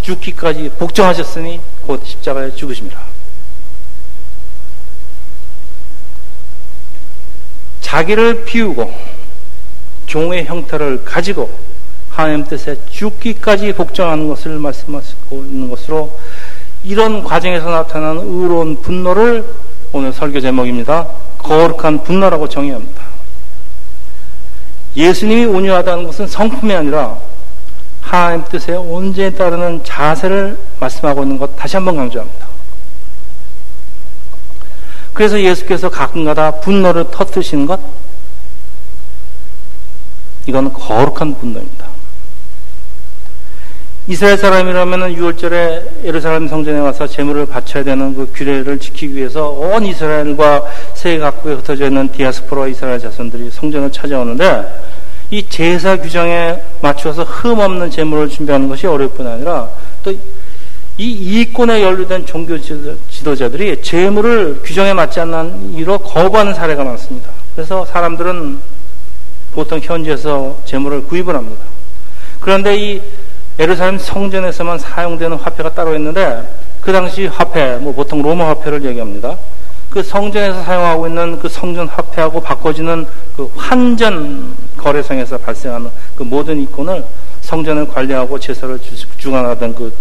죽기까지 0.01 0.71
복종하셨으니 0.77 1.59
곧 1.85 2.01
십자가에 2.05 2.51
죽으심이라. 2.55 3.11
자기를 7.81 8.45
비우고 8.45 8.91
종의 10.05 10.45
형태를 10.45 11.03
가지고 11.03 11.49
하나님 12.09 12.45
뜻에 12.45 12.77
죽기까지 12.89 13.73
복종하는 13.73 14.27
것을 14.27 14.59
말씀하고 14.59 15.05
있는 15.31 15.69
것으로 15.69 16.17
이런 16.83 17.23
과정에서 17.23 17.69
나타나는 17.69 18.21
의로운 18.21 18.81
분노를 18.81 19.45
오늘 19.93 20.13
설교 20.13 20.39
제목입니다. 20.39 21.07
거룩한 21.37 22.03
분노라고 22.03 22.47
정의합니다. 22.47 23.03
예수님이 24.95 25.45
온유하다는 25.45 26.05
것은 26.05 26.27
성품이 26.27 26.73
아니라 26.73 27.17
하나님 28.01 28.43
뜻에 28.45 28.73
온전히 28.75 29.33
따르는 29.35 29.83
자세를 29.83 30.57
말씀하고 30.79 31.23
있는 31.23 31.37
것 31.37 31.55
다시 31.55 31.75
한번 31.75 31.97
강조합니다. 31.97 32.47
그래서 35.13 35.39
예수께서 35.39 35.89
가끔가다 35.89 36.61
분노를 36.61 37.11
터뜨리시는 37.11 37.65
것 37.65 37.79
이건 40.45 40.73
거룩한 40.73 41.35
분노입니다. 41.35 41.80
이스라엘 44.07 44.37
사람이라면 44.37 45.15
6월절에 45.15 46.03
예루살렘 46.05 46.47
성전에 46.47 46.79
와서 46.79 47.05
제물을 47.05 47.45
바쳐야 47.45 47.83
되는 47.83 48.15
그 48.15 48.31
규례를 48.33 48.79
지키기 48.79 49.15
위해서 49.15 49.49
온 49.49 49.85
이스라엘과 49.85 50.63
세계 50.95 51.19
각국에 51.19 51.55
흩어져 51.55 51.85
있는 51.85 52.11
디아스포라 52.11 52.67
이스라엘 52.67 52.99
자손들이 52.99 53.51
성전을 53.51 53.91
찾아오는데 53.91 54.65
이 55.29 55.47
제사 55.47 55.95
규정에 55.95 56.59
맞추어서 56.81 57.23
흠 57.23 57.59
없는 57.59 57.91
제물을 57.91 58.29
준비하는 58.29 58.67
것이 58.67 58.87
어려울 58.87 59.11
뿐 59.11 59.27
아니라 59.27 59.69
또 60.03 60.13
이 61.01 61.41
이권에 61.41 61.81
연루된 61.81 62.27
종교 62.27 62.55
지도자들이 63.09 63.81
제물을 63.81 64.61
규정에 64.63 64.93
맞지 64.93 65.19
않는 65.21 65.73
이로 65.73 65.97
거부하는 65.97 66.53
사례가 66.53 66.83
많습니다. 66.83 67.31
그래서 67.55 67.83
사람들은 67.85 68.59
보통 69.53 69.79
현지에서 69.81 70.61
제물을 70.65 71.05
구입을 71.05 71.35
합니다. 71.35 71.63
그런데 72.39 72.75
이 72.77 73.01
예루살렘 73.61 73.99
성전에서만 73.99 74.79
사용되는 74.79 75.37
화폐가 75.37 75.75
따로 75.75 75.95
있는데 75.95 76.41
그 76.81 76.91
당시 76.91 77.27
화폐, 77.27 77.75
뭐 77.75 77.93
보통 77.93 78.23
로마 78.23 78.47
화폐를 78.49 78.83
얘기합니다. 78.85 79.37
그 79.91 80.01
성전에서 80.01 80.63
사용하고 80.63 81.07
있는 81.07 81.37
그 81.37 81.47
성전 81.47 81.87
화폐하고 81.87 82.41
바꿔지는 82.41 83.05
그 83.37 83.51
환전 83.55 84.55
거래상에서 84.77 85.37
발생하는 85.37 85.91
그 86.15 86.23
모든 86.23 86.59
이권을 86.63 87.03
성전을 87.41 87.87
관리하고 87.89 88.39
제사를 88.39 88.79
주관하던 89.19 89.75
그 89.75 89.93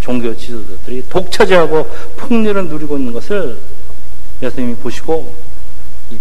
종교 0.00 0.34
지도자들이 0.34 1.04
독차지하고 1.10 1.86
풍류를 2.16 2.68
누리고 2.68 2.96
있는 2.96 3.12
것을 3.12 3.58
예수님이 4.42 4.74
보시고 4.76 5.34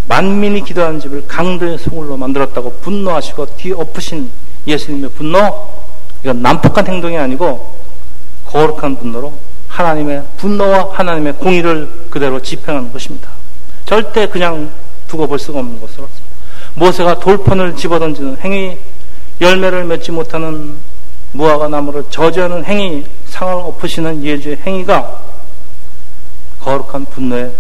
만민이 0.10 0.66
기도하는 0.66 1.00
집을 1.00 1.26
강도의 1.26 1.78
소굴로 1.78 2.18
만들었다고 2.18 2.80
분노하시고 2.82 3.56
뒤엎으신 3.56 4.30
예수님의 4.68 5.12
분노 5.12 5.82
이건 6.24 6.42
난폭한 6.42 6.88
행동이 6.88 7.18
아니고 7.18 7.76
거룩한 8.46 8.98
분노로 8.98 9.34
하나님의 9.68 10.24
분노와 10.38 10.90
하나님의 10.94 11.34
공의를 11.34 12.08
그대로 12.10 12.42
집행하는 12.42 12.92
것입니다. 12.92 13.30
절대 13.86 14.28
그냥 14.28 14.72
두고 15.08 15.28
볼 15.28 15.40
수가 15.40 15.60
없는 15.60 15.80
것으로 15.82 16.08
모세가 16.76 17.20
돌판을 17.20 17.76
집어던지는 17.76 18.38
행위 18.38 18.78
열매를 19.40 19.86
맺지 19.86 20.12
못하는 20.12 20.78
무화과 21.34 21.70
나무를 21.70 22.04
저지하는 22.10 22.66
행위 22.66 23.06
상을 23.28 23.54
엎으시는 23.54 24.24
예주의 24.24 24.58
행위가 24.58 25.20
거룩한 26.60 27.06
분노의 27.06 27.52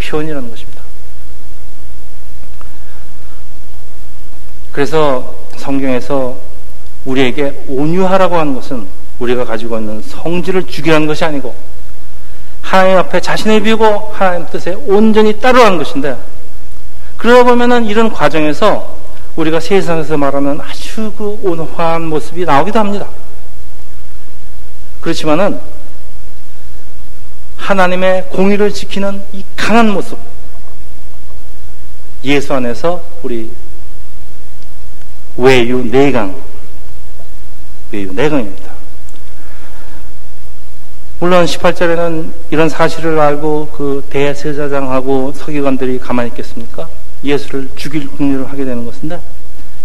표현이라는 0.00 0.50
것입니다. 0.50 0.82
그래서 4.72 5.34
성경에서 5.56 6.36
우리에게 7.04 7.64
온유하라고 7.68 8.36
하는 8.36 8.54
것은 8.54 8.86
우리가 9.18 9.44
가지고 9.44 9.78
있는 9.78 10.02
성질을 10.02 10.66
죽이라는 10.66 11.06
것이 11.06 11.24
아니고 11.24 11.54
하나님 12.60 12.96
앞에 12.98 13.20
자신을 13.20 13.62
비우고 13.62 14.12
하나님 14.12 14.46
뜻에 14.46 14.72
온전히 14.86 15.38
따르라는 15.38 15.78
것인데 15.78 16.16
그러다 17.16 17.44
보면은 17.44 17.84
이런 17.84 18.12
과정에서 18.12 18.96
우리가 19.36 19.60
세상에서 19.60 20.16
말하는 20.16 20.60
아주 20.60 21.12
그 21.16 21.38
온화한 21.42 22.06
모습이 22.06 22.44
나오기도 22.44 22.78
합니다. 22.78 23.08
그렇지만은 25.00 25.60
하나님의 27.56 28.26
공의를 28.30 28.72
지키는 28.72 29.22
이 29.32 29.44
강한 29.56 29.90
모습, 29.90 30.18
예수 32.24 32.52
안에서 32.54 33.02
우리 33.22 33.50
외유 35.36 35.78
내강, 35.78 36.34
외유 37.92 38.12
내강입니다. 38.12 38.72
물론 41.20 41.44
18절에는 41.44 42.32
이런 42.50 42.68
사실을 42.68 43.20
알고 43.20 43.68
그 43.68 44.04
대세자장하고 44.10 45.32
서기관들이 45.36 46.00
가만히 46.00 46.30
있겠습니까? 46.30 46.88
예수를 47.22 47.70
죽일 47.76 48.08
궁리를 48.08 48.48
하게 48.48 48.64
되는 48.64 48.84
것인데 48.84 49.20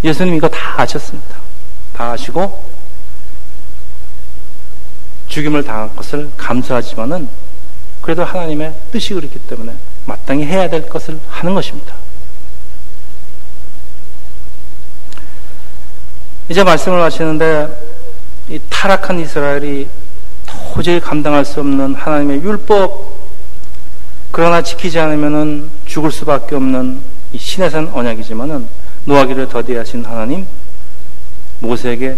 예수님 0.03 0.33
이거 0.35 0.47
다 0.47 0.81
아셨습니다. 0.81 1.35
다 1.93 2.11
아시고 2.11 2.63
죽임을 5.27 5.63
당한 5.63 5.95
것을 5.95 6.31
감수하지만은 6.37 7.27
그래도 8.01 8.23
하나님의 8.23 8.73
뜻이 8.91 9.13
그렇기 9.13 9.37
때문에 9.39 9.73
마땅히 10.05 10.45
해야 10.45 10.69
될 10.69 10.87
것을 10.89 11.19
하는 11.29 11.53
것입니다. 11.53 11.93
이제 16.49 16.63
말씀을 16.63 17.01
하시는데 17.01 17.96
이 18.49 18.59
타락한 18.69 19.19
이스라엘이 19.19 19.87
도저히 20.73 20.99
감당할 20.99 21.43
수 21.43 21.59
없는 21.59 21.95
하나님의 21.95 22.41
율법 22.41 23.17
그러나 24.31 24.61
지키지 24.61 24.99
않으면 24.99 25.69
죽을 25.85 26.11
수밖에 26.11 26.55
없는 26.55 27.01
이 27.33 27.37
신의 27.37 27.69
산 27.69 27.87
언약이지만은 27.87 28.67
노하기를 29.05 29.49
더디하신 29.49 30.05
하나님 30.05 30.45
모세에게 31.59 32.17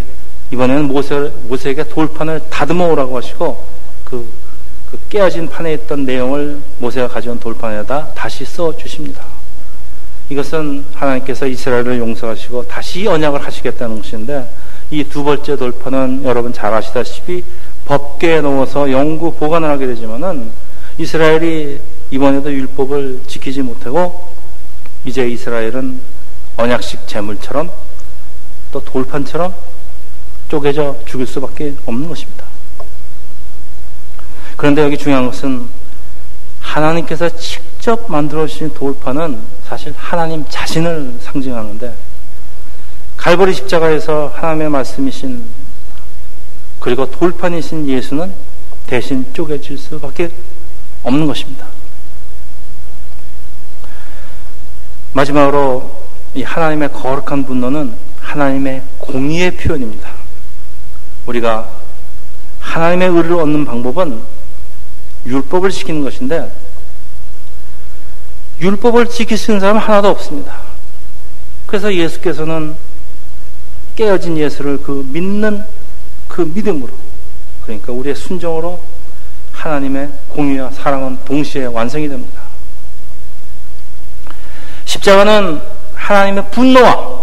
이번에는 0.52 0.88
모세, 0.88 1.32
모세에게 1.48 1.88
돌판을 1.88 2.42
다듬어 2.50 2.88
오라고 2.88 3.18
하시고 3.18 3.65
그, 4.04 4.30
그 4.92 5.00
깨어진 5.10 5.48
판에 5.48 5.74
있던 5.74 6.06
내용을 6.06 6.60
모세가 6.80 7.08
가져온 7.08 7.39
돌판에다 7.39 8.13
다시 8.13 8.46
써 8.46 8.76
주십니다. 8.76 9.24
이것은 10.30 10.86
하나님께서 10.94 11.48
이스라엘을 11.48 12.00
용서하시고 12.00 12.68
다시 12.68 13.08
언약을 13.08 13.44
하시겠다는 13.46 14.02
것인데 14.02 14.48
이 14.91 15.04
두 15.04 15.23
번째 15.23 15.56
돌판은 15.56 16.23
여러분 16.23 16.52
잘 16.52 16.73
아시다시피 16.73 17.43
법계에 17.86 18.41
넣어서 18.41 18.91
영구 18.91 19.36
보관을 19.36 19.69
하게 19.69 19.88
되지만은 19.88 20.52
이스라엘이 20.97 21.80
이번에도 22.12 22.52
율법을 22.52 23.21
지키지 23.28 23.62
못하고 23.62 24.34
이제 25.06 25.28
이스라엘은 25.28 25.99
언약식 26.58 27.08
재물처럼 27.08 27.69
또 28.71 28.84
돌판처럼 28.84 29.54
쪼개져 30.49 30.95
죽일 31.06 31.28
수밖에 31.28 31.75
없는 31.86 32.10
것입니다. 32.10 32.45
그런데 34.58 34.82
여기 34.82 34.97
중요한 34.97 35.25
것은 35.28 35.67
하나님께서 36.60 37.30
직접 37.38 38.12
만들어 38.12 38.45
주신 38.45 38.73
돌판은 38.73 39.39
사실 39.65 39.93
하나님 39.95 40.43
자신을 40.49 41.13
상징하는데 41.21 42.09
갈보리 43.19 43.53
십자가에서 43.53 44.32
하나님의 44.34 44.69
말씀이신 44.69 45.43
그리고 46.79 47.12
돌판이신 47.12 47.88
예수는 47.89 48.32
대신 48.88 49.25
쪼개질 49.34 49.77
수밖에 49.77 50.32
없는 51.03 51.27
것입니다. 51.27 51.65
마지막으로 55.12 56.08
이 56.34 56.43
하나님의 56.43 56.93
거룩한 56.93 57.45
분노는 57.45 57.93
하나님의 58.21 58.84
공의의 58.99 59.51
표현입니다. 59.58 60.12
우리가 61.25 61.69
하나님의 62.62 63.10
의를 63.10 63.34
얻는 63.34 63.65
방법은 63.65 64.21
율법을 65.25 65.71
지키는 65.71 66.03
것인데 66.03 66.49
율법을 68.62 69.10
있는 69.51 69.60
사람은 69.60 69.82
하나도 69.82 70.08
없습니다. 70.08 70.62
그래서 71.65 71.93
예수께서는 71.93 72.75
깨어진 74.00 74.38
예수를 74.38 74.82
그 74.82 75.06
믿는 75.10 75.62
그 76.30 76.50
믿음으로 76.56 76.88
그러니까 77.64 77.92
우리의 77.92 78.16
순종으로 78.16 78.82
하나님의 79.52 80.10
공의와 80.30 80.72
사랑은 80.72 81.20
동시에 81.26 81.66
완성이 81.66 82.08
됩니다. 82.08 82.42
십자가는 84.86 85.62
하나님의 85.96 86.50
분노와 86.50 87.20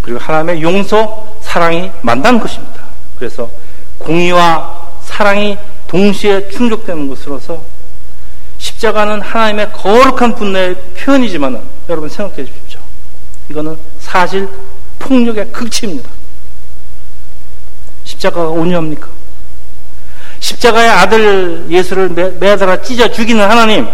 그리고 0.00 0.18
하나님의 0.20 0.62
용서, 0.62 1.36
사랑이 1.42 1.90
만난 2.00 2.40
것입니다. 2.40 2.84
그래서 3.18 3.50
공의와 3.98 4.88
사랑이 5.02 5.58
동시에 5.86 6.48
충족되는 6.48 7.08
것으로서 7.10 7.62
십자가는 8.56 9.20
하나님의 9.20 9.72
거룩한 9.72 10.34
분노의 10.34 10.76
표현이지만 10.96 11.60
여러분 11.90 12.08
생각해 12.08 12.46
주십시오. 12.46 12.80
이거는 13.50 13.76
사실 13.98 14.48
폭력의 14.98 15.52
극치입니다. 15.52 16.08
십자가가 18.04 18.48
온유합니까? 18.48 19.08
십자가의 20.40 20.88
아들 20.90 21.66
예수를 21.70 22.10
매, 22.10 22.30
매달아 22.30 22.82
찢어 22.82 23.10
죽이는 23.10 23.48
하나님, 23.48 23.88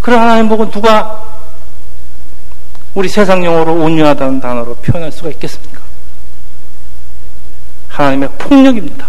그런 0.00 0.20
하나님 0.20 0.48
보고 0.48 0.70
누가 0.70 1.22
우리 2.94 3.08
세상 3.08 3.44
용어로 3.44 3.74
온유하다는 3.74 4.40
단어로 4.40 4.76
표현할 4.76 5.12
수가 5.12 5.28
있겠습니까? 5.30 5.80
하나님의 7.88 8.28
폭력입니다. 8.38 9.06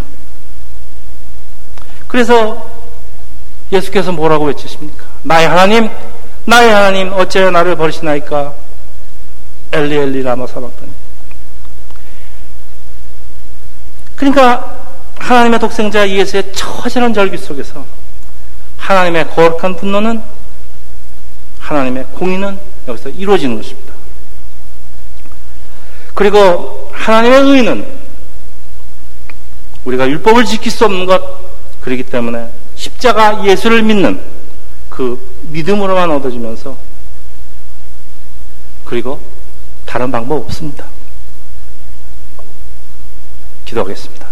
그래서 2.07 2.69
예수께서 3.71 4.11
뭐라고 4.11 4.45
외치십니까? 4.45 5.05
나의 5.23 5.47
하나님, 5.47 5.89
나의 6.45 6.71
하나님, 6.71 7.13
어째 7.13 7.49
나를 7.51 7.75
버리시나이까? 7.75 8.53
엘리 9.71 9.95
엘리 9.95 10.23
라마 10.23 10.47
사박더니. 10.47 10.91
그러니까 14.15 14.77
하나님의 15.17 15.59
독생자 15.59 16.09
예수의 16.09 16.51
처절한 16.53 17.13
절규 17.13 17.37
속에서 17.37 17.85
하나님의 18.77 19.29
거룩한 19.29 19.75
분노는 19.75 20.21
하나님의 21.59 22.05
공의는 22.13 22.59
여기서 22.87 23.09
이루어지는 23.09 23.57
것입니다. 23.57 23.93
그리고 26.15 26.89
하나님의 26.91 27.41
의는 27.41 27.87
우리가 29.85 30.07
율법을 30.09 30.45
지킬 30.45 30.71
수 30.71 30.85
없는 30.85 31.05
것 31.05 31.21
그렇기 31.81 32.03
때문에 32.03 32.49
십자가 32.75 33.45
예수를 33.45 33.83
믿는 33.83 34.21
그 34.89 35.19
믿음으로만 35.43 36.11
얻어지면서 36.11 36.75
그리고 38.83 39.19
다른 39.89 40.11
방법 40.11 40.43
없습니다. 40.45 40.85
기도하겠습니다. 43.65 44.28